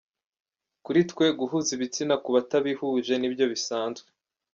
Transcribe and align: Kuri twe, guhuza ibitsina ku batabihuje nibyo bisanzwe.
Kuri 0.85 1.01
twe, 1.11 1.25
guhuza 1.39 1.69
ibitsina 1.77 2.15
ku 2.23 2.29
batabihuje 2.35 3.13
nibyo 3.17 3.45
bisanzwe. 3.53 4.07